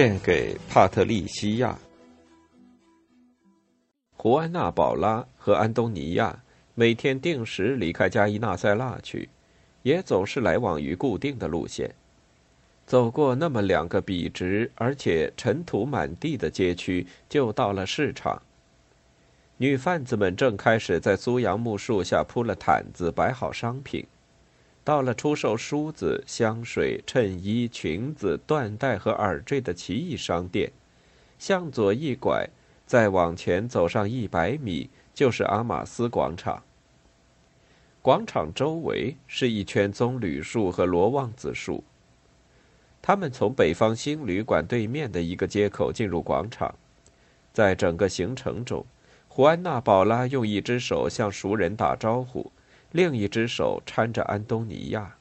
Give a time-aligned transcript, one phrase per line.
[0.00, 1.78] 献给帕特利西亚、
[4.16, 6.42] 胡安娜·宝拉和安东尼亚，
[6.74, 9.28] 每天定时离开加伊纳塞拉去，
[9.82, 11.94] 也总是来往于固定的路线。
[12.86, 18.40] 走过那么两个笔直而且尘土满地的街区，就到了市场。
[19.58, 24.02] 女贩子们正开始在苏杨木树下铺了毯子，摆好商品。
[24.82, 30.72] 到了出售梳子、香水、衬衣、裙子、缎带和耳坠的奇异商店，
[31.38, 32.48] 向左一拐，
[32.86, 36.62] 再往前走上一百米，就是阿马斯广场。
[38.02, 41.84] 广场周围是一圈棕榈树和罗望子树。
[43.02, 46.74] 他们从北方新旅馆对面的一个街口进入广场，
[47.52, 48.84] 在整个行程中，
[49.28, 52.50] 胡安娜·宝拉用一只手向熟人打招呼。
[52.92, 55.16] 另一只手搀着安东尼亚。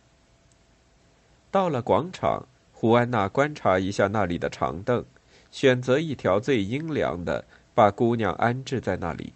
[1.51, 5.03] 到了广场，胡安娜观察一下那里的长凳，
[5.51, 9.33] 选择一条最阴凉的，把姑娘安置在那里。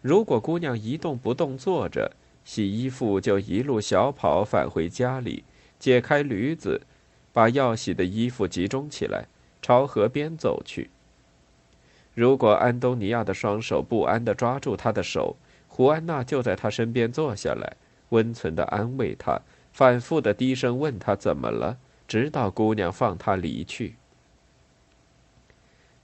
[0.00, 2.12] 如果姑娘一动不动坐着，
[2.44, 5.44] 洗衣服就一路小跑返回家里，
[5.78, 6.82] 解开驴子，
[7.32, 9.26] 把要洗的衣服集中起来，
[9.62, 10.90] 朝河边走去。
[12.12, 15.36] 如果安东尼亚的双手不安地抓住她的手，
[15.76, 17.76] 胡安娜就在他身边坐下来，
[18.10, 19.40] 温存地安慰他，
[19.72, 23.96] 反复地低声问他怎么了，直到姑娘放他离去。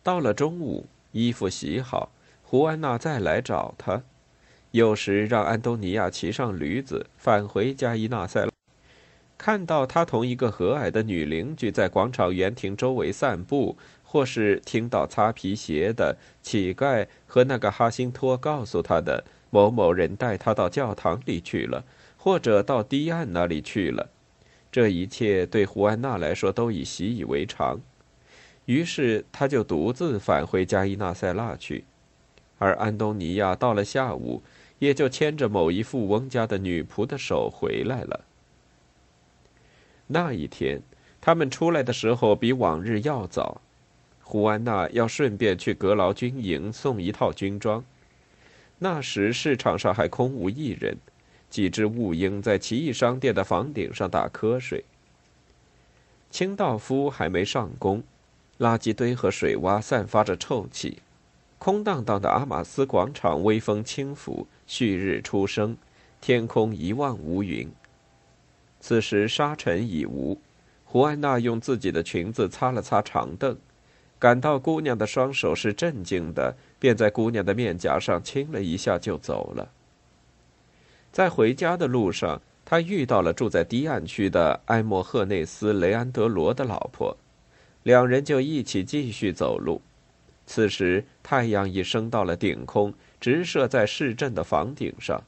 [0.02, 2.10] 到了中午，衣服洗好，
[2.42, 4.02] 胡安娜再来找他，
[4.72, 8.48] 有时让安东尼亚骑上驴子返回加伊纳塞。
[9.38, 19.22] 看到他同一个和蔼的女邻居在广场园亭周围散步，或是听到擦皮鞋的乞丐和那个哈辛托告诉他的。
[19.50, 21.84] 某某人带他到教堂里去了，
[22.16, 24.08] 或者到堤岸那里去了。
[24.72, 27.80] 这一切对胡安娜来说都已习以为常，
[28.66, 31.84] 于是他就独自返回加伊纳塞拉去。
[32.58, 34.42] 而安东尼亚到了下午，
[34.78, 38.20] 也就牵着某一富翁家的女仆的手回来了。
[40.06, 40.80] 那一天，
[41.20, 43.60] 他们出来的时候比往日要早。
[44.22, 47.84] 胡安娜要顺便去阁劳军营送一套军装。
[48.82, 50.96] 那时市场上还空无一人，
[51.50, 54.82] 几只雾鹰在奇异商店的房顶上打瞌睡。
[56.30, 58.02] 清道夫还没上工，
[58.58, 61.02] 垃圾堆和水洼散发着臭气，
[61.58, 65.76] 空荡荡的阿马斯广场微风轻拂，旭日初升，
[66.22, 67.70] 天空一望无云。
[68.80, 70.40] 此时沙尘已无，
[70.86, 73.58] 胡安娜用自己的裙子擦了擦长凳。
[74.20, 79.70] 感到姑娘的双手是镇静的，便在姑娘的面颊上亲了一下，就走了。
[81.10, 87.16] 在回家的路上，他遇到了住在堤岸区的埃莫赫内斯·雷安德罗的老婆，
[87.82, 89.80] 两人就一起继续走路。
[90.46, 95.24] 此时太阳已升到了顶空，直射在市镇的房顶上。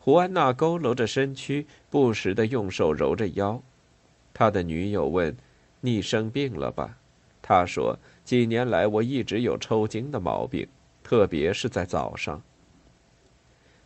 [0.00, 3.62] 胡安娜佝偻着身躯，不时的用手揉着腰。
[4.34, 5.36] 他的女友问
[5.80, 6.98] ：“你生病了吧？”
[7.48, 7.96] 他说
[8.26, 10.66] ：“几年来，我一直有抽筋的毛病，
[11.04, 12.42] 特别是在早上。”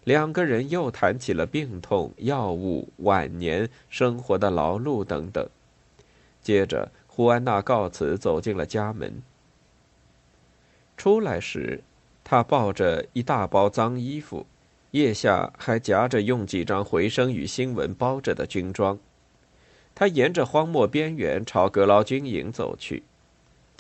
[0.05, 5.47] 两个人又谈起了病痛、药物、晚年生活的劳碌等等。
[6.41, 9.23] 接着，胡安娜告辞，走进了家门。
[10.97, 11.83] 出来时，
[12.25, 14.47] 他抱着一大包脏衣服，
[14.93, 18.99] 腋下还夹着用几张回声与新闻包着的军装。
[19.95, 23.03] 他沿着荒漠边缘朝格劳军营走去。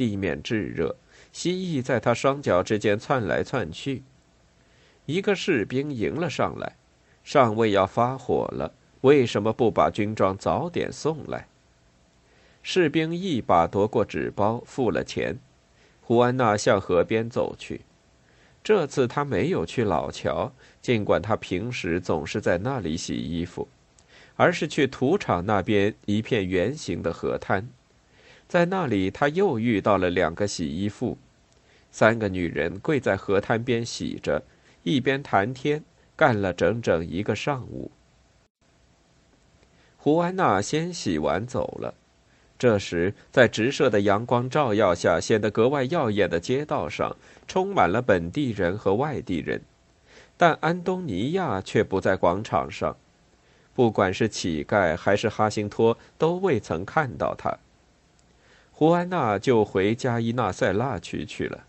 [0.00, 0.96] 地面炙热，
[1.30, 4.02] 蜥蜴在他双脚之间窜来窜去。
[5.04, 6.76] 一个士兵迎了上来，
[7.22, 11.46] 上尉要发火了，为什么不把军装早点送来？
[12.62, 15.38] 士兵一把夺过纸包，付了钱。
[16.00, 17.82] 胡安娜向河边走去，
[18.64, 20.50] 这次他没有去老桥，
[20.80, 23.68] 尽管他平时总是在那里洗衣服，
[24.36, 27.68] 而是去土场那边一片圆形的河滩。
[28.50, 31.16] 在那里，他又遇到了两个洗衣妇，
[31.92, 34.42] 三个女人跪在河滩边洗着，
[34.82, 35.84] 一边谈天，
[36.16, 37.92] 干了整整一个上午。
[39.96, 41.94] 胡安娜先洗完走了，
[42.58, 47.16] 这时，在直射的阳光照耀下，显得格外耀眼的街道上，
[47.46, 49.62] 充满了本地人和外地人，
[50.36, 52.96] 但安东尼亚却不在广场上。
[53.74, 57.56] 不管是乞丐还是哈辛托，都未曾看到他。
[58.80, 61.64] 胡安娜就回加伊纳塞拉区去了，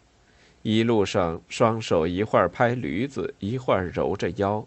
[0.61, 4.65] 一路上双手一会儿拍驴子，一会儿揉着腰。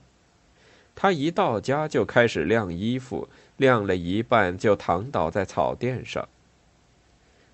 [0.95, 3.27] 他一到家就开始晾衣服，
[3.57, 6.29] 晾了一半就躺倒在草垫上。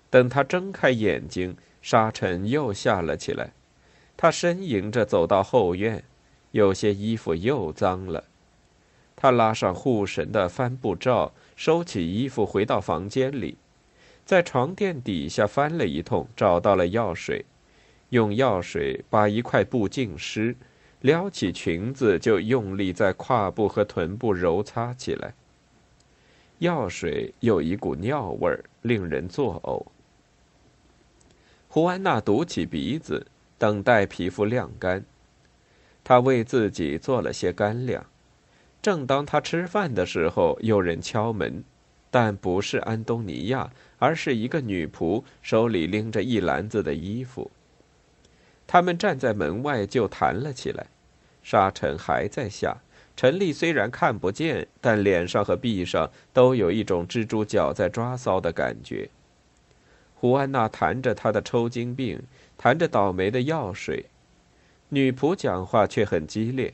[0.09, 3.53] 等他睁开眼睛，沙尘又下了起来。
[4.17, 6.03] 他呻吟着走到后院，
[6.51, 8.25] 有些衣服又脏了。
[9.15, 13.55] 他拉上护神的帆布罩，收起衣服，回到房间里，
[14.31, 17.43] 在床垫底下翻了一通，找到了药水，
[18.11, 20.55] 用药水把一块布浸湿。
[21.01, 25.33] 撩起裙子，就用力在胯部和臀部揉擦起来。
[26.59, 29.85] 药水有一股尿味儿，令人作呕。
[31.67, 33.27] 胡安娜堵起鼻子，
[33.57, 35.03] 等待皮肤晾干。
[36.05, 38.05] 她为自己做了些干粮。
[38.81, 41.65] 正当她吃饭的时候，有人敲门，
[42.11, 47.49] 但不是安东尼亚，而是一个女仆，手里拎着一篮子的衣服。
[48.67, 50.85] 他们站在门外就谈了起来，
[51.41, 52.77] 沙尘还在下。
[53.15, 59.09] 陈丽虽然看不见，但脸上和臂上都有一种蜘蛛脚在抓搔的感觉。
[60.15, 62.21] 胡安娜谈着她的抽筋病，
[62.57, 64.05] 谈着倒霉的药水，
[64.89, 66.73] 女仆讲话却很激烈：“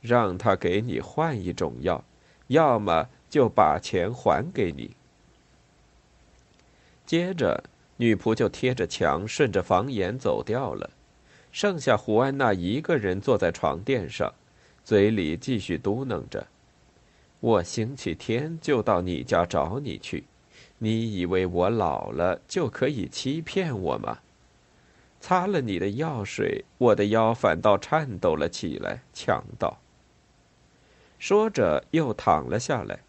[0.00, 2.04] 让他给你换一种药，
[2.48, 4.90] 要么就把钱还给你。”
[7.06, 7.62] 接着。
[8.00, 10.88] 女仆就贴着墙，顺着房檐走掉了，
[11.50, 14.32] 剩下胡安娜一个人坐在床垫上，
[14.84, 16.46] 嘴里继续嘟囔着
[17.40, 20.22] ：“我星期天就到你家找你去，
[20.78, 24.20] 你以为我老了就可以欺骗我吗？”
[25.20, 29.02] 擦了你的药水，我的腰反倒颤抖了起来。
[29.12, 29.76] 强盗。
[31.18, 33.00] 说着又躺了下来，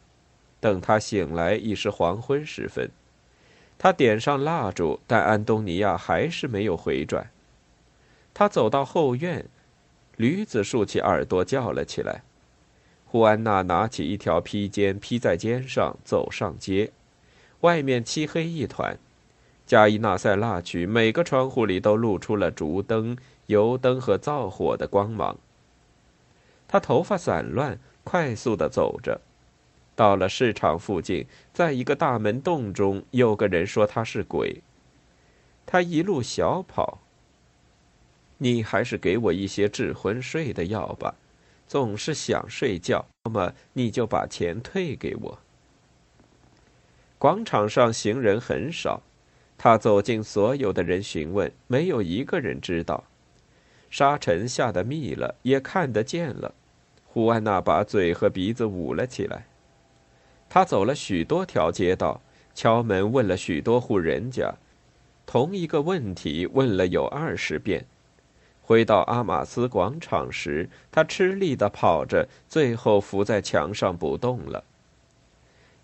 [0.59, 2.89] 等他醒来已是黄昏时分。
[3.77, 7.29] 他点上蜡烛，但安东尼亚还是没有回转。
[8.33, 9.45] 他走到后院，
[10.17, 12.23] 驴子竖起耳朵叫了起来。
[13.06, 16.91] 胡安娜拿起一条披肩披在肩上，走上街。
[17.61, 18.97] 外面漆黑一团，
[19.65, 23.17] 加伊纳塞拉区每个窗户里都露出了烛灯、
[23.47, 25.38] 油灯和灶火的光芒。
[26.67, 29.19] 他头发散乱，快速的走着。
[30.00, 34.62] 到了市场附近，在一个大门洞中，有个人说他是鬼。
[35.66, 37.00] 他一路小跑。
[38.38, 41.16] 你还是给我一些治昏睡的药吧，
[41.68, 43.06] 总是想睡觉。
[43.25, 45.38] 那么你就把钱退给我。
[47.18, 49.02] 广场上行人很少，
[49.57, 53.04] 他走进所有的人询问，没有一个人知道。
[53.90, 56.56] 沙尘下得密了，也看得见了。
[57.04, 59.49] 胡安娜把嘴和鼻子捂了起来。
[60.50, 62.19] 他走了许多条街道，
[62.56, 64.51] 敲门问了许多户人家，
[65.25, 67.86] 同一个问题问了有二十遍。
[68.62, 74.64] 回到阿马斯广场时，他吃力地跑着，最后伏在墙上不动了。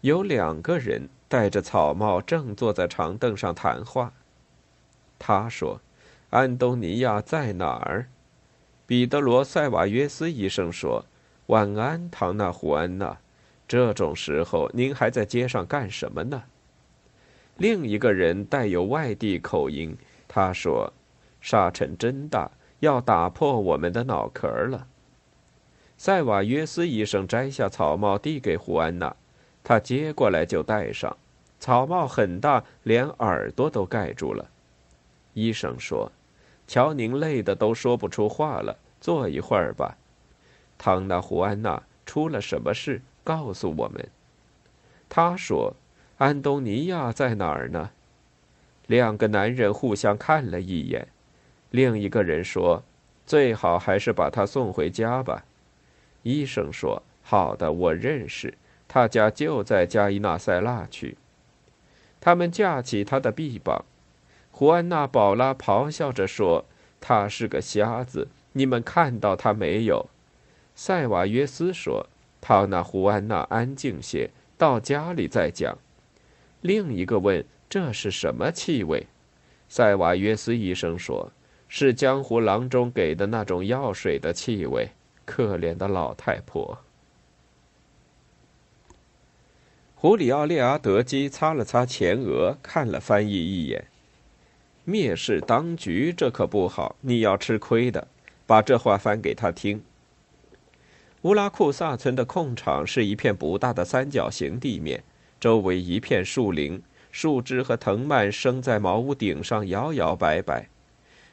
[0.02, 4.14] 有两个人戴着草帽，正坐在长凳上谈话。
[5.18, 5.82] 他说
[6.30, 8.08] ：“安东尼亚在哪儿？”
[8.86, 11.06] 彼得罗·塞瓦约斯医生说
[11.48, 13.18] ：“晚安，唐纳·胡安娜。”
[13.68, 16.44] 这种时候，您还在街上干什么呢？
[17.58, 20.92] 另一个人带有外地口音，他说
[21.42, 24.88] ：“沙尘真大，要打破我们的脑壳了。”
[25.98, 29.16] 塞瓦约斯医生摘下草帽递给胡安娜，
[29.64, 31.16] 他接过来就戴上。
[31.58, 34.46] 草帽很大，连耳朵都盖住了。
[35.34, 36.12] 医生说
[36.68, 39.98] ：“瞧您累得都说不出话了，坐一会儿吧。”
[40.78, 43.02] 唐纳胡安娜出了什么事？
[43.26, 44.08] 告诉我们，
[45.10, 45.74] 他说
[46.20, 47.90] ：“安东尼亚在哪儿呢？”
[48.88, 51.08] 两个男人互相看了一眼，
[51.72, 52.84] 另一个人说
[53.26, 55.44] ：“最好还是把他送回家吧。”
[56.22, 58.54] 医生说：“好的，我认识，
[58.88, 61.18] 他家就在加伊纳塞拉区。”
[62.22, 63.84] 他们架起他的臂膀。
[64.52, 66.66] 胡安娜·宝拉咆哮着说
[67.02, 70.08] ：“他是个瞎子，你们看到他没有？”
[70.76, 72.08] 塞瓦约斯说。
[72.48, 75.76] 汤纳胡安娜安静些，到家里再讲。
[76.62, 79.08] 另一个问：“这是什么气味？”
[79.68, 81.32] 塞瓦约斯医生说
[81.68, 84.88] ：“是江湖郎中给的那种药水的气味。”
[85.26, 86.78] 可怜的老太婆。
[89.96, 93.86] 胡里奥列阿德基擦了擦前额，看了翻译一眼。
[94.86, 98.08] 蔑视当局，这可不好，你要吃亏的。
[98.46, 99.82] 把这话翻给他听。
[101.26, 105.04] 乌拉库萨村的空场是一片不大的三角形地面，
[105.40, 106.80] 周围一片树林，
[107.12, 110.70] 树枝和藤蔓生在茅屋顶上，摇摇摆摆。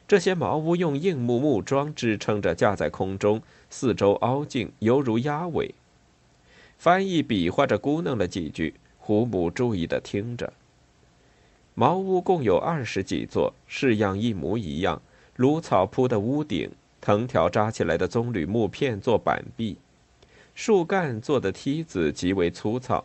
[0.07, 5.75] 这些茅屋用硬木木桩支撑着，架在空中，四周凹进，犹如鸭尾。
[6.79, 10.51] 翻译比划着咕哝了几句，胡母注意的听着。
[11.75, 14.99] 茅屋共有二十几座，式样一模一样，
[15.35, 16.71] 芦草铺的屋顶，
[17.03, 19.75] 藤条扎起来的棕榈木片做板壁，
[20.55, 23.03] 树干做的梯子极为粗糙。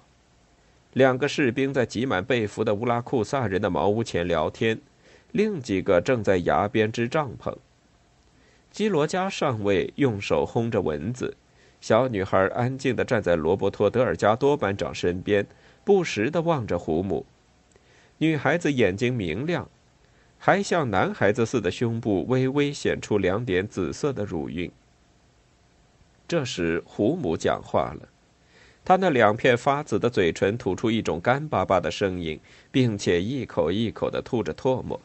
[0.92, 4.78] 两个士兵在挤满被俘的乌拉库萨人的茅屋前聊天，
[5.32, 7.56] 另几个正在崖边支帐篷。
[8.70, 11.36] 基罗加上尉用手轰着蚊子，
[11.80, 15.44] 小女孩安静地站在罗伯托·德尔加多班长身边，
[15.84, 17.26] 不时地望着胡母。
[18.18, 19.68] 女孩子眼睛明亮，
[20.38, 24.70] 还像男孩子似的，胸部微微显出两点紫色的乳晕。
[26.26, 28.08] 这时，胡母讲话了，
[28.84, 32.38] 她那两片发紫的嘴唇吐出一种干巴巴的声音，
[32.70, 35.00] 并且一口一口的吐着唾沫。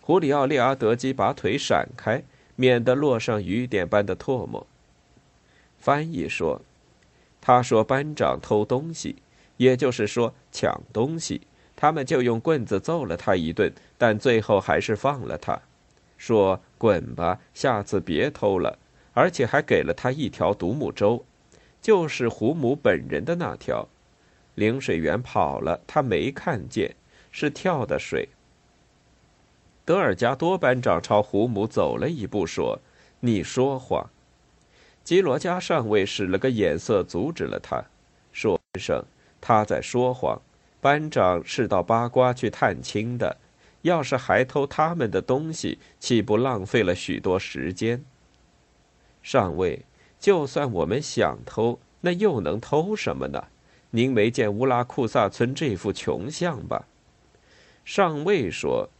[0.00, 2.22] 胡里奥·列阿德基把腿闪开，
[2.56, 4.66] 免得落上雨点般的唾沫。
[5.78, 6.60] 翻译说
[7.40, 9.16] ：“他说班长偷东西，
[9.56, 11.40] 也就是说抢东西。”
[11.76, 15.60] 他们就用棍子揍了他一顿，但最后还是放了他，
[16.16, 18.78] 说：“滚吧，下次别偷了。”
[19.16, 21.24] 而且还给了他一条独木舟，
[21.80, 23.86] 就是胡母本人的那条。
[24.56, 26.96] 领水员跑了，他没看见，
[27.30, 28.28] 是跳的水。
[29.84, 32.80] 德尔加多班长朝胡母走了一步，说
[33.20, 34.10] ：“你说谎。”
[35.04, 37.84] 基罗加上尉使了个眼色，阻止了他，
[38.32, 39.04] 说：“先生，
[39.40, 40.40] 他在说谎。”
[40.84, 43.38] 班长是到八卦去探亲的，
[43.80, 48.04] 要是还偷他们的东西，岂不浪费了许多时间？
[49.22, 49.86] 上尉，
[50.20, 53.46] 就算我们想偷，那又能偷什么呢？
[53.92, 56.84] 您没见乌拉库萨村这副穷相吧？
[57.86, 58.90] 上尉说：“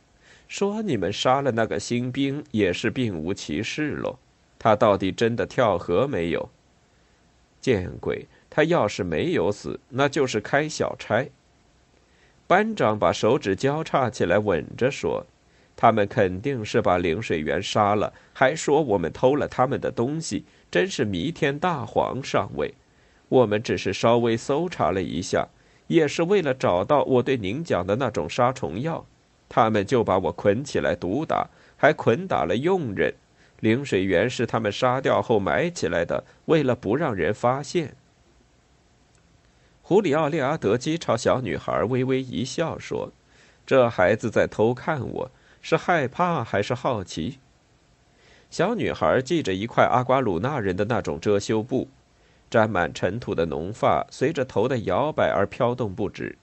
[0.48, 4.18] 说你们杀了那个新兵，也是并无其事喽。
[4.58, 6.48] 他到底真的跳河没有？
[7.60, 8.26] 见鬼！
[8.48, 11.28] 他要是没有死，那就是开小差。”
[12.54, 15.26] 班长把手指交叉起来，吻着说
[15.74, 22.22] ：“他们肯定是把领水员杀了，还说我们偷了他们的东西，真是弥天大谎！
[22.22, 22.72] 上尉，
[23.28, 25.48] 我们只是稍微搜查了一下，
[25.88, 29.04] 也是为了找到我对您讲的那种杀虫药，
[29.48, 33.12] 他们就把我捆起来毒打，还捆打了佣人。
[33.58, 37.96] 领水员是他们杀掉后埋起来的，为了不让人发现。”
[39.86, 43.12] 胡里奥·列阿德基朝小女孩微微一笑，说
[43.66, 47.38] ：“这孩子在偷看我，是害怕还是好奇？”
[48.48, 51.88] 小女孩系着一块阿瓜鲁纳人的那种遮羞布，
[52.48, 56.38] 沾满尘土的浓发随着头的摇摆而飘动不止，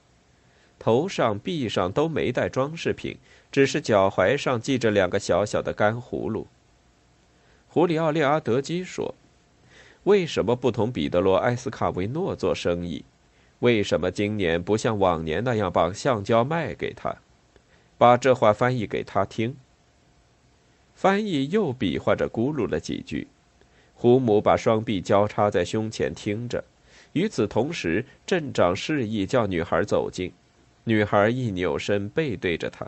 [0.78, 3.18] 头上、臂上都没带装饰品，
[3.50, 6.46] 只是脚踝上系着两个小小的干葫芦。
[7.66, 9.16] 胡里奥·列阿德基说
[10.04, 13.04] ：“为什么不同彼得罗·埃斯卡维诺做生意？”
[13.62, 17.14] 为什么今年不像往年那样把橡胶卖给他？
[17.96, 19.54] 把这话翻译给他听。
[20.96, 23.28] 翻译又比划着咕噜了几句。
[23.94, 26.64] 胡母把双臂交叉在胸前听着。
[27.12, 30.32] 与此同时，镇长示意叫女孩走近。
[30.82, 32.84] 女孩一扭身，背对着他。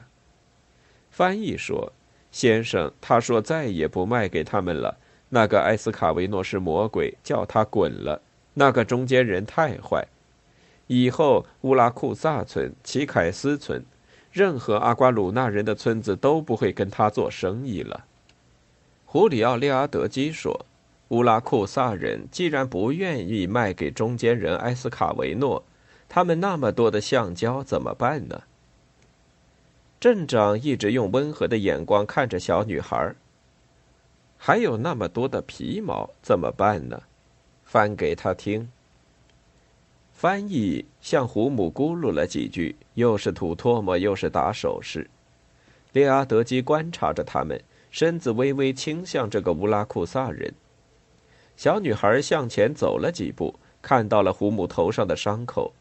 [1.13, 1.93] 翻译说
[2.33, 4.99] ：“先生，他说再也不卖给他们了。
[5.29, 8.21] 那个埃斯卡维诺是魔鬼，叫他滚了。
[8.55, 10.05] 那个中间人太坏。”
[10.87, 13.85] 以后，乌拉库萨村、奇凯斯村，
[14.31, 18.05] 任何阿瓜鲁纳人的村子都不会跟他做生意了。
[19.05, 20.67] 胡里奥·列阿德基说
[21.09, 25.65] ：“乌拉库萨人既然不愿意卖给中间人埃斯卡维诺，
[26.09, 28.43] 他们那么多的橡胶怎么办呢？”
[30.01, 33.15] 镇长一直用温和的眼光看着小女孩。
[34.37, 37.03] 还有那么多的皮毛怎么办呢？
[37.65, 38.71] 翻给他听。
[40.15, 45.11] 翻译向胡母咕噜了几句，又是吐唾沫，又是打手势。
[45.93, 50.55] 列阿德基观察着他们，身子微微倾向这个乌拉库萨人。
[51.57, 55.73] 小女孩向前走了几步，看到了胡母头上的伤口，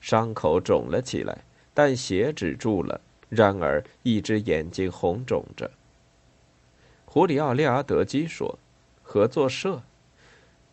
[0.00, 1.36] 伤口肿了起来，
[1.74, 3.00] 但血止住了。
[3.28, 5.70] 然而，一只眼睛红肿着。
[7.04, 8.58] 胡里奥·列阿德基说
[9.02, 9.82] ：“合作社。”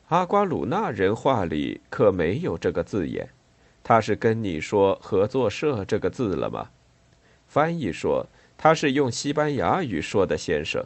[0.07, 3.29] 阿瓜鲁纳人话里可没有这个字眼，
[3.83, 6.69] 他是跟你说“合作社”这个字了吗？
[7.47, 8.25] 翻译说
[8.57, 10.85] 他是用西班牙语说的，先生。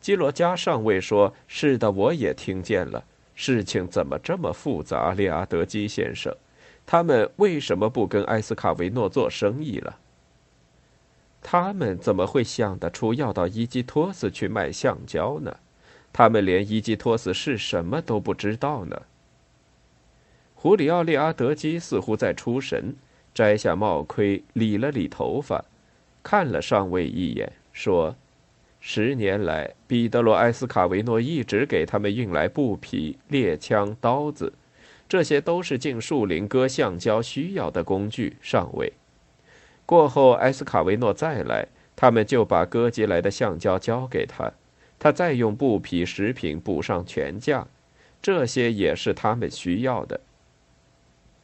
[0.00, 3.04] 基罗加上尉说：“是的，我也听见了。
[3.34, 6.34] 事情怎么这么复杂，利阿德基先生？
[6.84, 9.98] 他们为什么不跟埃斯卡维诺做生意了？
[11.42, 15.56] 他们怎么会想得出要到伊基托斯去卖橡胶呢？
[16.16, 19.02] 他们连伊基托斯是什么都不知道呢？”
[20.56, 22.96] 胡里奥·利阿德基似乎在出神，
[23.34, 25.62] 摘下帽盔，理了理头发，
[26.22, 28.16] 看了上尉一眼，说。
[28.80, 34.54] 十年来，彼得罗·埃斯卡维诺一直给他们运来布匹、猎枪、刀子，
[35.06, 38.36] 这些都是进树林割橡胶需要的工具。
[38.40, 38.92] 上尉，
[39.84, 44.52] 过后埃斯卡维诺再来，他们就把割集来的橡胶交给他，
[44.98, 47.66] 他再用布匹、食品补上全价，
[48.22, 50.20] 这些也是他们需要的。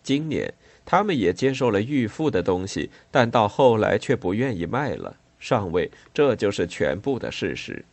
[0.02, 0.52] 今年，
[0.84, 5.16] 他们也接受了预付的东西，但到后来却不愿意卖了。
[5.38, 7.84] 上尉，这就是全部的事实。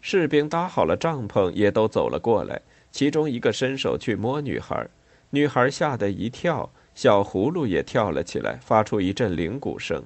[0.00, 2.62] 士兵搭好了帐篷，也都走了过来。
[2.90, 4.88] 其中一个伸手去摸女孩，
[5.30, 10.02] 女孩吓得一跳，小葫芦也跳了起来，发出一阵铃鼓声。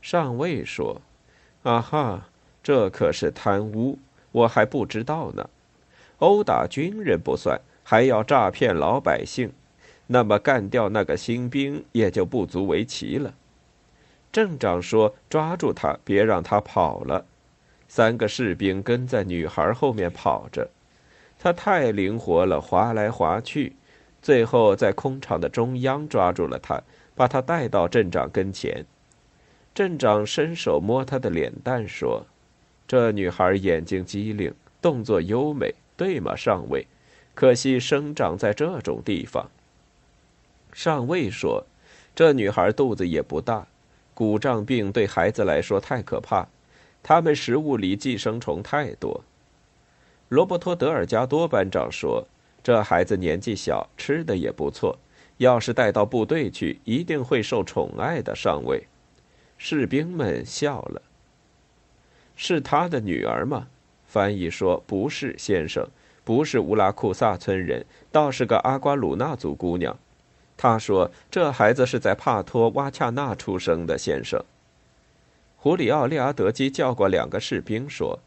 [0.00, 1.02] 上尉说
[1.64, 2.27] ：“啊哈，
[2.68, 3.98] 这可是贪污，
[4.30, 5.48] 我还不知道呢。
[6.18, 9.50] 殴打军人不算，还要诈骗老百姓，
[10.06, 13.32] 那么干掉那个新兵也就不足为奇了。”
[14.30, 17.24] 镇长说：“抓住他，别让他跑了。”
[17.88, 20.68] 三个士兵跟在女孩后面跑着，
[21.38, 23.76] 他太灵活了，滑来滑去，
[24.20, 26.82] 最后在空场的中央抓住了他，
[27.14, 28.84] 把他带到镇长跟前。
[29.74, 32.26] 镇长伸手摸他的脸蛋，说
[32.88, 34.52] ：“这女孩眼睛机灵，
[34.82, 36.86] 动作优美，对吗，上尉？
[37.34, 39.48] 可惜生长在这种地方。”
[40.72, 41.66] 上尉说
[42.16, 43.66] ：“这女孩肚子也不大。”
[44.14, 46.48] 骨胀病对孩子来说太可怕，
[47.02, 49.22] 他们食物里寄生虫太多。
[50.28, 52.26] 罗伯托·德尔加多班长说
[52.64, 54.98] ：“这孩子年纪小，吃的也不错，
[55.36, 58.88] 要是带到部队去，一定会受宠爱的。”上尉，
[59.56, 61.02] 士兵们笑了。
[62.38, 63.66] 是他的女儿吗？
[64.06, 65.86] 翻译说：“不是，先生，
[66.24, 69.98] 不是乌拉库萨村人，倒是个阿瓜鲁纳族姑娘。”
[70.56, 74.42] 他说：“这孩子是在帕托瓦恰纳出生的，先生。”
[75.58, 78.20] 胡里奥·利阿德基叫过两个士兵说：“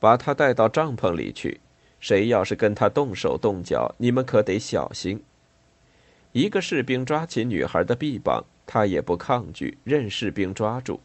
[0.00, 1.60] 把他带到帐篷里去，
[2.00, 5.22] 谁要是跟他动手动脚，你们可得小心。”
[6.32, 11.00] 一个士兵抓起女孩的臂膀，他也不抗拒，任士兵抓住。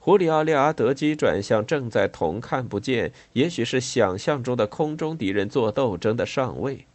[0.00, 6.86] 胡里奥·利阿德基转向正在同看不见，也许是想象中的空中敌人做斗争的上尉。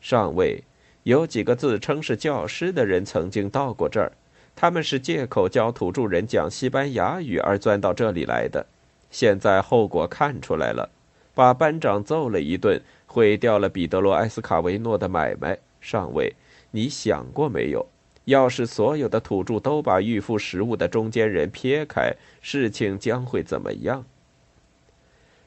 [0.00, 0.64] 上尉。
[1.02, 4.10] 有几个自称是教师的人曾经到过这儿，
[4.56, 8.64] 他们是借口教土著人讲西班牙语而钻到这里来的。
[9.10, 10.88] 现在后果看出来了，
[11.34, 15.58] 把班长揍了一顿，毁掉了彼得罗·埃斯卡维诺的买卖。
[15.82, 16.34] 上尉，
[16.70, 17.86] 你想过没有？
[18.24, 24.04] 要是所有的土著都把预付食物的中间人撇开，事情将会怎么样？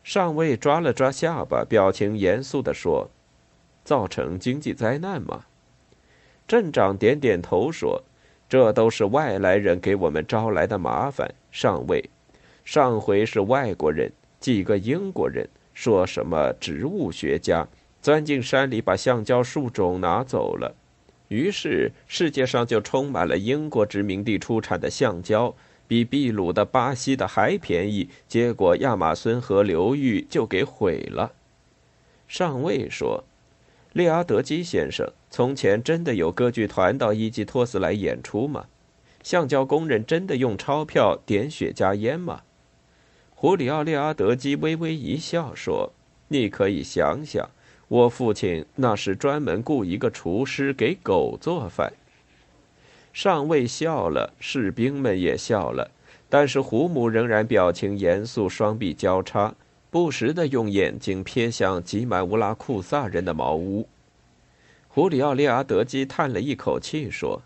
[0.04, 3.10] 上尉抓了抓下巴，表情严肃地说。
[3.84, 5.46] 造成经济灾难吗？
[6.46, 8.04] 镇长点点头说
[8.50, 12.10] ：“这都是外来人给我们招来的麻烦。”上尉，
[12.66, 14.12] 上回是外国人，
[14.42, 17.66] 几个英国人，说什么植物学家
[18.02, 20.76] 钻进山里把橡胶树种拿走了，
[21.28, 25.56] 于是世界上就充满了英国殖民地出产的橡胶，
[25.88, 28.10] 比秘鲁的、巴西的还便宜。
[28.28, 31.34] 结果亚马孙河流域就给毁了。
[32.28, 33.24] 上尉说。
[33.94, 38.66] 列阿德基先生，从前真的有歌剧团到伊基托斯来演出吗？
[39.24, 42.44] 橡胶工人真的用钞票点雪茄烟吗？
[43.34, 45.94] 胡里奥·列阿德基微微一笑说
[46.30, 47.50] ：“你可以想想，
[47.88, 51.94] 我父亲那是专门雇一个厨师给狗做饭。”
[53.14, 55.90] 上尉笑了，士兵们也笑了，
[56.30, 59.56] 但是胡姆仍然表情严肃，双臂交叉。
[59.90, 63.88] 不时地用眼睛瞥向挤满乌拉库萨人的茅屋。
[64.90, 67.42] 胡里奥·利阿德基叹了一口气说：“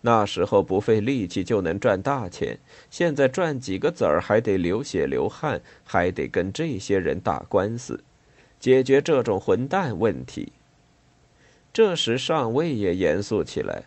[0.00, 2.58] 那时候不费力气就能赚大钱，
[2.90, 8.02] 现在赚几个子儿还得流血流汗，还得跟这些人打官司，
[8.62, 10.52] 解决这种混蛋问题。”
[11.74, 13.86] 这时上尉也严肃起来：“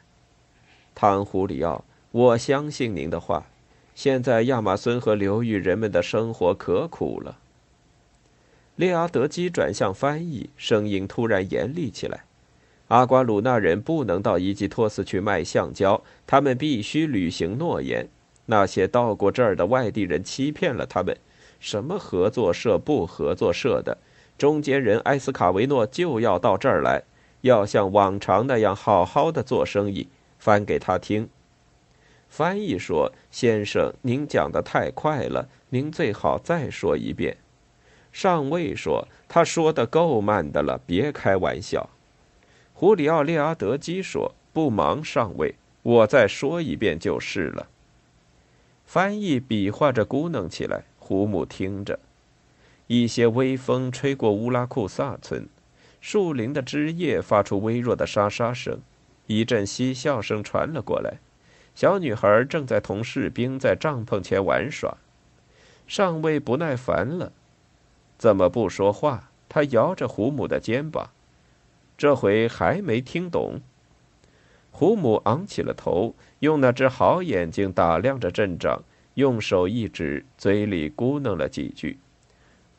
[0.94, 3.46] 汤胡里奥，我相信您的话。
[3.94, 7.38] 现在亚马孙河流域人们的生活可苦了。”
[8.76, 12.26] 列阿德基转向翻译，声音突然严厉起来
[12.90, 18.10] ：“阿瓜鲁纳人不能到伊吉托斯去卖橡胶，他们必须履行诺言。
[18.48, 21.18] 那些到过这儿的外地人欺骗了他们，
[21.60, 23.98] 什么合作社不合作社的，
[24.38, 27.04] 中间人埃斯卡维诺就要到这儿来，
[27.42, 30.08] 要像往常那样好好的做生意。
[30.38, 31.30] 翻给他听。
[32.28, 37.38] 翻译说：“先生，您讲的太快了，您最好再说一遍。”
[38.12, 41.90] 上尉说：“他说的够慢的了，别开玩笑。”
[42.76, 47.68] 胡里奥·列阿德基说：“不忙，上尉，我再说一遍就是了。”
[48.86, 51.98] 翻译比划着咕哝起来，胡母听着。
[52.88, 55.48] 一些微风吹过乌拉库萨村，
[56.00, 58.80] 树林的枝叶发出微弱的沙沙声，
[59.26, 61.18] 一阵嬉笑声传了过来。
[61.74, 64.98] 小女孩正在同士兵在帐篷前玩耍。
[65.88, 67.32] 上尉不耐烦了，
[68.18, 69.30] 怎么不说话？
[69.50, 71.10] 他摇着胡母的肩膀。
[71.98, 73.62] 这回还没听懂。
[74.70, 81.98] 胡母昂起了头，用那只好眼睛打量着镇长，用手一指，嘴里咕哝了几句。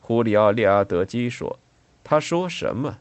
[0.07, 1.59] 胡里奥·利阿德基说
[2.01, 2.99] ：“他说什么？”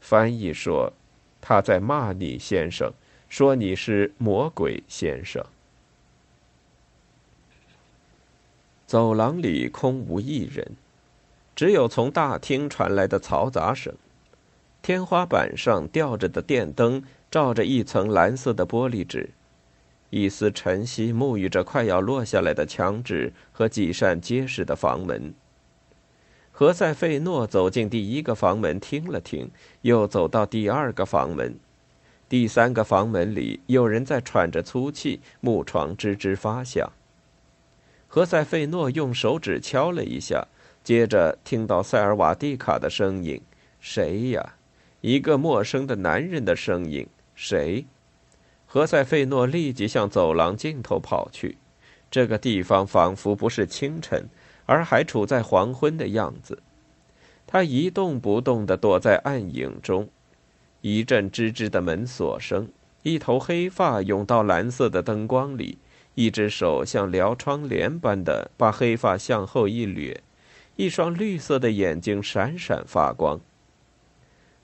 [0.00, 0.90] 翻译说
[1.38, 2.94] ：“他在骂你，先生，
[3.28, 5.44] 说你是魔鬼先生。”
[8.86, 10.76] 走廊里空无一人，
[11.54, 13.94] 只有从大厅传来的嘈杂声。
[14.80, 19.28] 天花板上吊着的电灯照着一层蓝色的玻璃纸，
[20.08, 25.34] 一丝晨曦沐浴着快要落下来的墙纸和几扇结实的房门。
[26.58, 29.50] 何塞费诺走进第一个房门，听了听，
[29.82, 31.54] 又走到第二个房门。
[32.30, 36.90] 第三个房门里有人在喘着粗气，木床吱吱发响。
[38.08, 40.48] 何塞费诺用手指敲了一下，
[40.82, 43.38] 接着听到塞尔瓦蒂卡的声音
[43.78, 44.54] ：“谁呀？”
[45.02, 47.84] 一个陌生的男人的声音，谁？
[48.64, 51.58] 何塞费诺立即向走廊尽头跑去。
[52.10, 54.26] 这个地方仿佛不是清晨，
[54.66, 56.62] 而还处在黄昏的样子。
[57.46, 60.08] 他一动不动地躲在暗影中。
[60.82, 62.68] 一阵吱吱的门锁声，
[63.02, 65.78] 一头黑发涌到蓝色的灯光里，
[66.14, 70.20] 一只手像撩窗帘般的把黑发向后一掠，
[70.76, 73.40] 一双绿色的眼睛闪闪发光。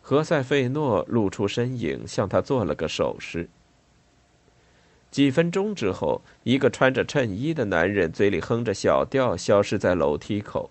[0.01, 3.49] 何塞费诺露出身影，向他做了个手势。
[5.13, 10.71] 几分钟之后，一个穿着衬衣的男人嘴里哼着小调，消失在楼梯口。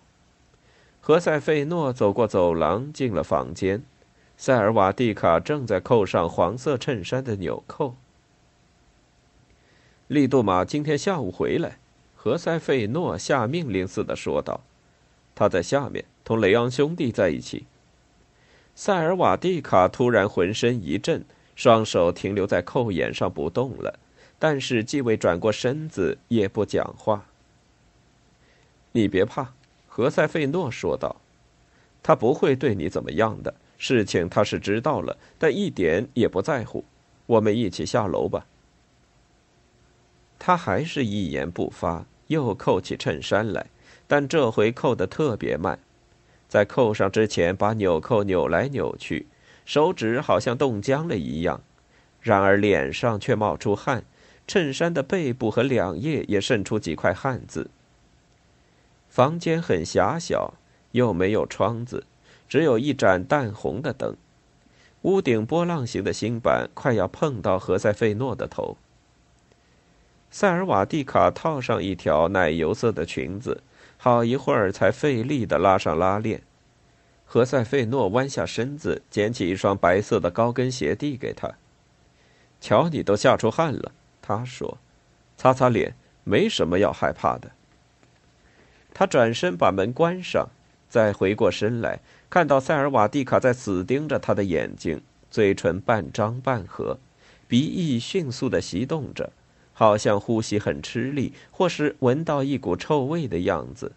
[1.00, 3.84] 何塞费诺走过走廊，进了房间。
[4.38, 7.96] 塞尔瓦蒂卡正在扣上黄色衬衫的纽扣。
[10.08, 11.78] 利杜马今天下午回来，
[12.16, 14.62] 何塞费诺下命令似的说道
[15.36, 17.68] ：“他在下面，同雷昂兄弟在一起。”
[18.74, 21.24] 塞尔瓦蒂卡突然浑身一震，
[21.56, 24.00] 双手停留在扣眼上不动了，
[24.44, 27.24] 但是既未转过身子，也不讲话。
[28.92, 29.54] 你别怕，
[29.88, 31.18] 何塞费诺说道
[32.02, 33.54] ：“他不会对你怎么样的。
[33.78, 36.84] 事情他是知道了，但一点也不在乎。
[37.28, 38.48] 我们一起下楼吧。”
[40.40, 43.68] 他还是一言不发，又扣起衬衫来，
[44.08, 45.78] 但这回扣得特别慢。
[46.50, 49.28] 在扣上之前，把纽扣扭来扭去，
[49.66, 51.62] 手指好像冻僵了一样。
[52.20, 54.04] 然而脸上却冒出汗，
[54.52, 57.70] 衬衫的背部和两页也渗出几块汗渍。
[59.08, 60.56] 房间很狭小，
[60.92, 62.04] 又没有窗子，
[62.50, 64.18] 只有一盏淡红的灯。
[65.04, 68.76] 屋顶波浪形的星板快要碰到何塞费诺的头。
[70.30, 73.64] 塞尔瓦蒂卡套上一条奶油色的裙子。
[73.96, 76.42] 好一会儿才费力地拉上拉链。
[77.24, 81.54] 何塞费诺弯下身子，捡起一双白色的高跟鞋递给他。
[82.60, 84.78] “瞧，你都吓出汗了。”他说
[85.38, 87.52] ，“擦擦脸，没什么要害怕的。”
[88.94, 90.50] 他转身把门关上，
[90.90, 96.98] 再回过身来，看到塞尔瓦蒂卡在死盯着他的眼睛，嘴唇半张半合，
[97.48, 99.32] 鼻翼迅速的翕动着。
[99.74, 103.94] 好像呼吸很吃力，或是闻到一股臭味的样子。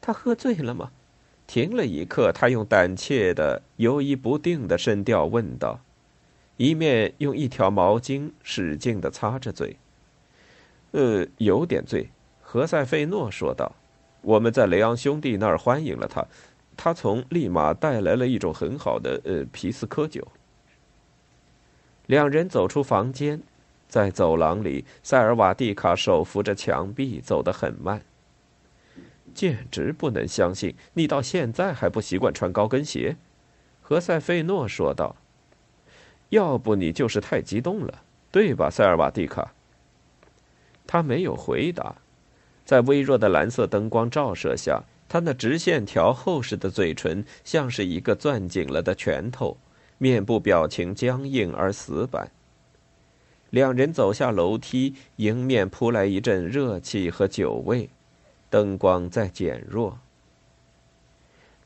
[0.00, 0.90] 他喝醉了吗？
[1.46, 5.80] 停了一刻，他用胆怯的、犹疑不定的声调问道，
[6.56, 9.76] 一面用一条毛巾使劲的擦着嘴。
[10.92, 12.10] 呃，有点醉。
[12.40, 13.72] 何塞费诺说道
[14.22, 16.26] ：“我们在雷昂兄弟那儿欢迎了他，
[16.76, 20.26] 他从利马带来了一种很好的呃皮斯科酒。”
[22.06, 23.42] 两人走出房间。
[23.86, 28.02] 在走廊里，塞尔瓦蒂卡手扶着墙壁，走得很慢。
[29.32, 33.16] 简直不能相信，你到现在还不习惯穿高跟鞋，
[33.80, 35.14] 何塞费诺说道。
[36.34, 39.52] 要不你就是太激动了，对吧，塞尔瓦蒂卡？
[40.84, 41.94] 他没有回答。
[42.64, 49.56] 在微弱的蓝色灯光照射下，他那直线条、厚实的嘴唇像是一个攥紧了的拳头，
[49.98, 52.28] 面部表情僵硬而死板。
[53.50, 57.88] 两人走下楼梯，迎面扑来一阵热气和酒味，
[58.50, 59.96] 灯光在减弱。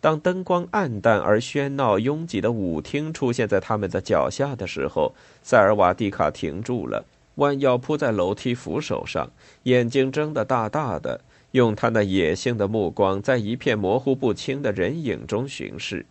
[0.00, 7.04] 当灯光暗淡而喧闹拥挤的舞厅出现在他们的脚下的时候，塞尔瓦蒂卡停住了，
[7.36, 9.30] 弯腰扑在楼梯扶手上，
[9.64, 16.06] 眼睛睁得大大的，用他那野性的目光在一片模糊不清的人影中巡视。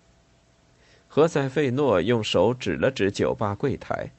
[1.07, 4.11] 何塞费诺用手指了指酒吧柜台，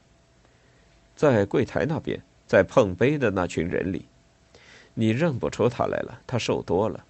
[1.15, 4.07] 在柜台那边，在碰杯的那群人里，
[4.95, 7.05] 你认不出他来了，他瘦多了。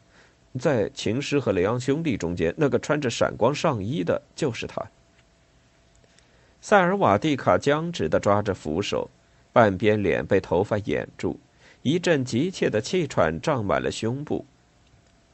[0.59, 4.83] 在琴师和雷昂兄弟中间，那个穿着闪光上衣的就是他。
[6.61, 9.11] 塞尔瓦蒂卡僵直的抓着扶手，
[9.53, 11.39] 半边脸被头发掩住，
[11.83, 14.45] 一阵急切的气喘胀满了胸部。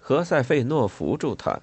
[0.00, 1.58] 何塞费诺扶住他，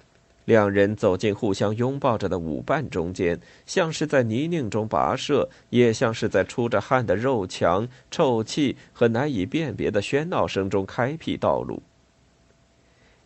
[0.46, 11.80] 两人走进互相拥抱着的舞伴中间，像是在泥泞中跋涉，也像是在出着汗的肉墙、臭气和难以辨别的喧闹声中开辟道路。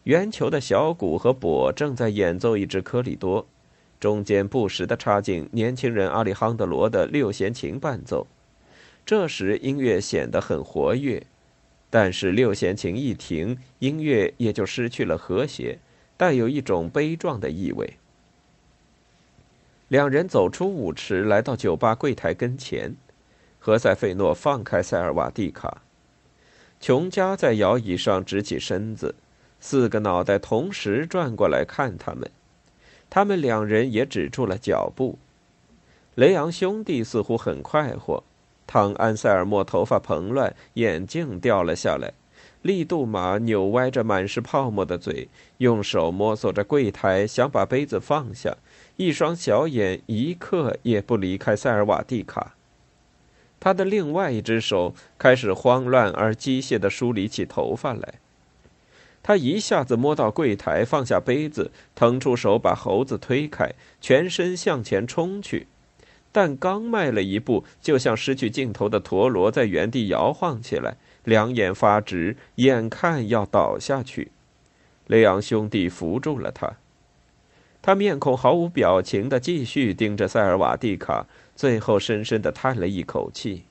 [0.06, 3.44] 圆球的小鼓和钹正在演奏一支科里多，
[3.98, 8.28] 中间不时的插进年轻人阿里亨德罗的六弦琴伴奏。
[9.04, 11.26] 这时音乐显得很活跃，
[11.90, 15.80] 但是六弦琴一停，音乐也就失去了和谐，
[16.16, 17.94] 带有一种悲壮的意味。
[19.88, 22.94] 两人走出舞池，来到酒吧柜台跟前。
[23.58, 25.82] 何塞费诺放开塞尔瓦蒂卡，
[26.80, 29.16] 琼加在摇椅上直起身子。
[29.60, 32.30] 四个脑袋同时转过来看他们，
[33.10, 35.18] 他们两人也止住了脚步。
[36.14, 38.22] 雷昂兄弟似乎很快活，
[38.66, 42.12] 汤安塞尔莫头发蓬乱，眼镜掉了下来。
[42.62, 48.56] 利杜马扭歪着满是泡沫的嘴，用手摸索着柜台，想把杯子放下，
[48.96, 52.54] 一双小眼一刻也不离开塞尔瓦蒂卡。
[53.60, 58.14] 他的另外一只手开始慌乱而机械地梳理起头发来。
[59.26, 65.66] 他一下子摸到柜台，放下杯子，腾出手把猴子推开，全身向前冲去。
[66.30, 74.30] 但刚迈了一步，就像失去尽头的陀螺，在原地摇晃起来，两眼发直，眼看要倒下去。
[75.08, 76.76] 雷昂兄弟扶住了他，
[77.82, 83.64] 他面孔毫无表情地继续盯着塞尔瓦蒂卡，最后深深地叹了一口气。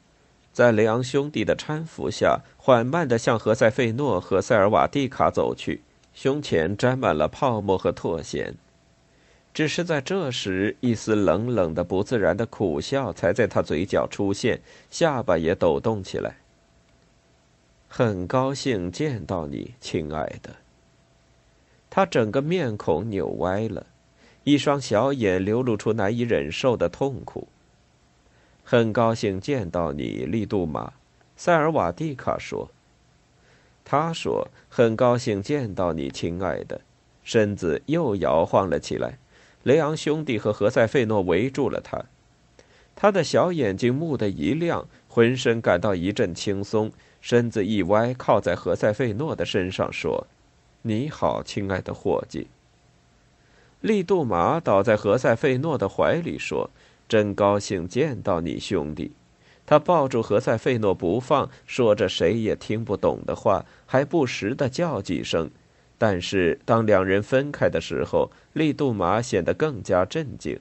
[0.55, 5.81] 在雷昂兄弟的搀扶下，缓慢地向何塞费诺和塞尔瓦蒂卡走去，
[6.13, 8.53] 胸前沾满了泡沫和唾涎。
[9.53, 16.37] 只是在这时，一丝冷冷的、不自然的苦笑才在他嘴角出现，下巴也抖动起来。
[17.89, 20.55] 很高兴见到你，亲爱的。
[21.89, 23.87] 他整个面孔扭歪了，
[24.45, 27.49] 一双小眼流露出难以忍受的痛苦。
[28.67, 30.91] 很高兴见到你，利杜马，
[31.37, 32.67] 塞尔瓦蒂卡说。
[33.83, 36.81] 他说：“很高兴见到你，亲爱的。”
[37.23, 39.19] 身子又摇晃了起来。
[39.61, 42.03] 雷昂兄弟和何塞费诺围住了他。
[42.95, 50.25] 他的小眼睛蓦地一亮，浑身感到一阵轻松，身子一歪，靠在何塞费诺的身上说
[50.81, 52.47] ：“你好，亲爱的伙计。”
[53.81, 56.71] 利杜马倒在何塞费诺的怀里说。
[57.07, 59.11] 真高兴见到你，兄弟！
[59.65, 65.49] 他抱住何塞费诺不放，说着谁也听不懂的话，还不时的叫几声。
[65.97, 70.59] 但是当两人分开的时候，利杜马显得更加镇静，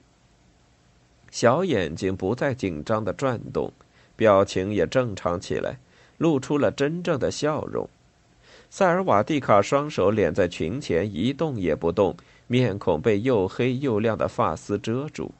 [1.29, 3.71] 小眼睛不再紧张的转动，
[4.15, 5.77] 表情也正常起来，
[6.17, 7.87] 露出了真正的笑容。
[8.69, 12.15] 塞尔瓦蒂卡双手敛在裙前，一动也不动，
[12.47, 15.31] 面孔被又黑又亮的发丝遮住。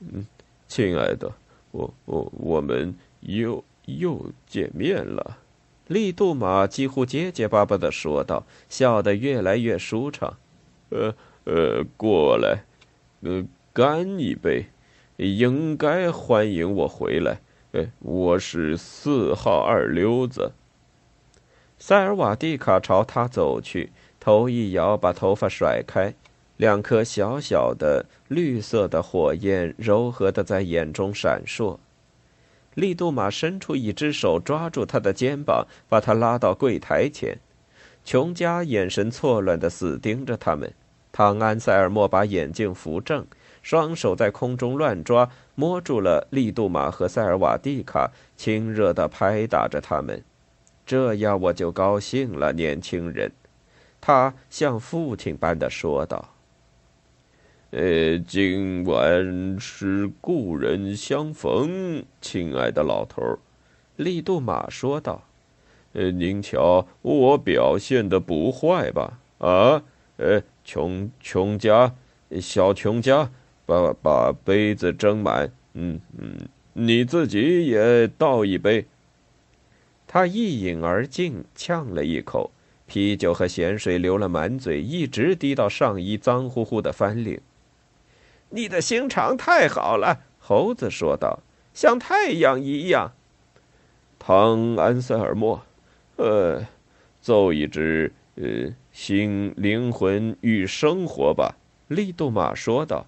[0.00, 0.26] 嗯，
[0.68, 1.32] 亲爱的，
[1.70, 5.38] 我我我们又又见面了。
[5.86, 10.36] 利杜马几乎结结巴巴的说道，笑得越来越舒畅。
[10.90, 12.64] 呃呃，过来，
[13.20, 14.66] 呃，干一杯，
[15.16, 17.40] 应该欢迎我回来。
[17.72, 20.52] 呃，我是四号二溜子。
[21.78, 26.14] 塞尔瓦蒂卡朝他走去，头一摇，把头发甩开。
[26.56, 31.78] 两颗小小的绿色的火焰柔和的在眼中闪烁。
[32.74, 37.38] 利杜马伸出一只手抓住他的肩膀，把他拉到柜台前。
[38.04, 40.72] 琼加眼神错乱的死盯着他们。
[41.10, 43.26] 唐安塞尔莫把眼镜扶正，
[43.62, 50.22] 双手在空中乱抓，摸住了利杜玛和塞尔瓦蒂卡，亲热地拍打着他们。
[50.84, 53.32] 这样我就高兴了，年轻人。
[53.98, 56.28] 他像父亲般的说道
[57.78, 63.38] ：“呃，今晚是故人相逢，亲爱的老头。”
[63.96, 65.24] 利杜马说道
[65.92, 69.18] ：“呃，您瞧，我表现的不坏吧？
[69.36, 69.82] 啊，
[70.16, 71.94] 呃，穷穷家，
[72.40, 73.30] 小穷家，
[73.66, 75.52] 把把杯子斟满。
[75.74, 76.34] 嗯嗯，
[76.72, 78.86] 你自己也倒一杯。”
[80.08, 82.50] 他一饮而尽，呛了一口，
[82.86, 87.38] 啤酒和咸水流了满嘴，一直滴到上衣脏乎乎的翻领。
[88.50, 91.40] 你的心肠太好了，猴子说道，
[91.74, 93.12] 像太阳一样。
[94.18, 95.62] 唐安塞尔莫，
[96.16, 96.66] 呃，
[97.20, 101.56] 奏一支呃心灵魂与生活吧。
[101.88, 103.06] 利杜马说道：“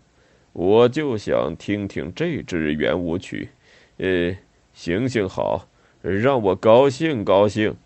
[0.53, 3.49] 我就想听听这支圆舞曲。
[3.97, 4.37] 呃，
[4.75, 5.67] 行行好，
[6.03, 7.77] 让我高兴高兴。”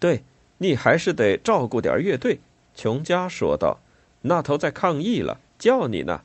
[0.00, 0.22] 对，
[0.58, 2.40] 你还是得照顾点乐队。”
[2.74, 3.80] 琼家说道
[4.22, 6.22] ，“那头在抗议了，叫你呢。”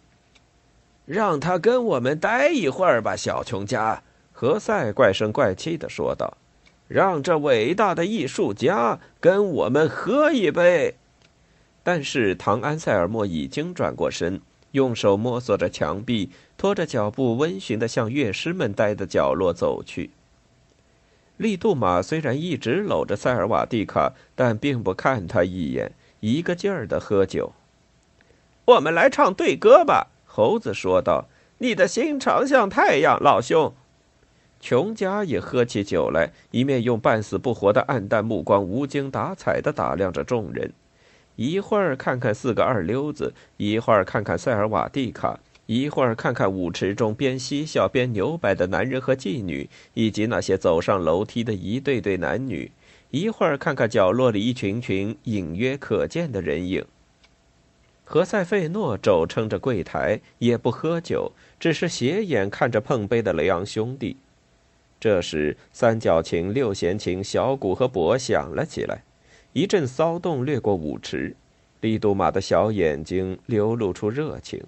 [1.05, 4.01] 让他跟我们待一会儿吧，小琼加。
[4.31, 6.35] 何塞怪声怪气的说道
[6.89, 10.95] ：“让这伟大的艺术家跟我们喝一杯。”
[11.83, 20.09] 但是唐安塞尔莫已经转过身，用手摸索着墙壁，拖着脚步温驯的向乐师们待的角落走去。
[21.37, 27.53] 利杜马虽然一直搂着塞尔瓦蒂卡，但并不看他一眼，一个劲儿的喝酒。
[28.65, 31.27] 我们来唱对歌吧，猴子说道
[31.59, 33.73] ：“你的心肠像太阳，老兄。”
[34.59, 40.73] 琼家也喝起酒来，一面用半死不活的暗淡目光无精打采地打量着众人，
[41.35, 52.71] 一会儿看看四个二流子，一会儿看看塞尔瓦蒂卡，一会儿看看舞池中边嬉笑边扭摆的男人和妓女，以及那些走上楼梯的一对对男女，
[53.11, 56.83] 一会儿看看角落里一群群隐约可见的人影。
[58.07, 64.15] 何塞费诺肘撑着柜台，也不喝酒，只是斜眼看着碰杯的雷昂兄弟。
[64.99, 69.03] 这时，三角琴、六弦琴、小鼓和钹响了起来，
[69.53, 71.35] 一阵骚动掠过舞池。
[71.81, 74.63] 利杜玛的小眼睛流露出热情。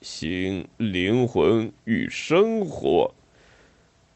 [0.00, 3.14] 心、灵魂与生活。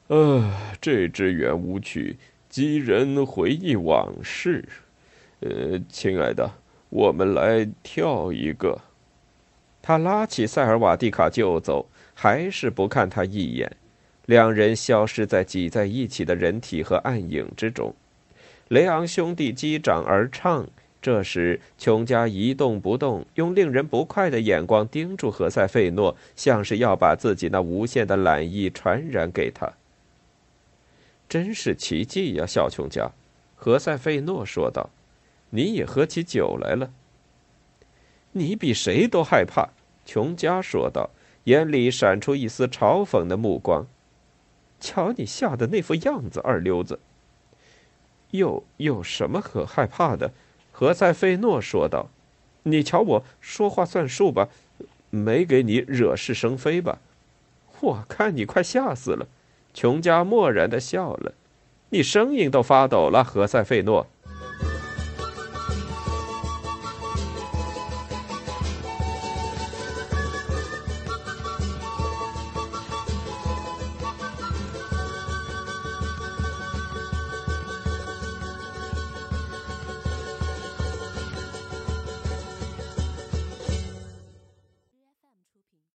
[0.08, 2.16] 啊，这支圆舞曲
[2.48, 4.68] 激人回忆往事。
[5.40, 6.52] 呃，亲爱的，
[6.90, 8.78] 我们来跳一个。
[9.82, 13.76] 他拉起塞尔瓦蒂卡就走，还是不看他一眼。
[14.26, 17.94] 两人消失在挤在一起的人体和暗影之中。
[18.68, 20.68] 雷昂兄弟击掌而唱。
[21.02, 29.72] 这时，琼加一动不动，用令人不快的眼光盯住何塞费诺，像是要把自己那无限的懒意传染给他。
[31.26, 33.10] 真是奇迹呀，小琼加！
[33.56, 34.90] 何塞费诺说道
[35.50, 36.90] ：“你也喝起酒来了。”
[38.32, 39.70] 你比谁都害怕，
[40.06, 41.10] 琼佳说道，
[41.44, 43.86] 眼里闪出一丝嘲讽的目光。
[44.78, 47.00] 瞧你吓的那副样子，二流子。
[48.30, 50.32] 有有什么可害怕的？
[50.70, 52.08] 何塞费诺说道
[52.62, 54.48] ：“你瞧我说话算数吧，
[55.10, 57.00] 没给你惹是生非吧？
[57.80, 59.26] 我看你快吓死了。”
[59.74, 61.34] 琼加漠然的笑了
[61.90, 64.06] ：“你声音都发抖了，何塞费诺。”